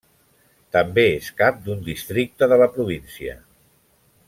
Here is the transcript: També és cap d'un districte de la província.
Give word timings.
També 0.77 1.03
és 1.17 1.27
cap 1.41 1.59
d'un 1.67 1.85
districte 1.91 2.49
de 2.55 2.59
la 2.63 2.69
província. 2.79 3.39